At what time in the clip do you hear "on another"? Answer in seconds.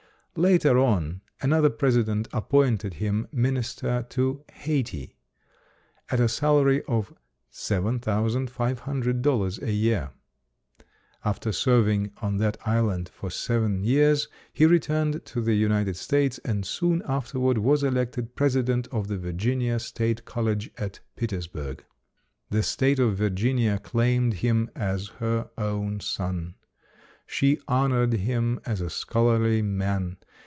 0.79-1.69